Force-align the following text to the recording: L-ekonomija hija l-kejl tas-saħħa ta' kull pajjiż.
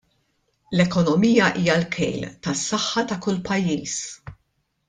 L-ekonomija 0.77 1.51
hija 1.59 1.75
l-kejl 1.81 2.25
tas-saħħa 2.49 3.07
ta' 3.13 3.21
kull 3.27 3.41
pajjiż. 3.51 3.99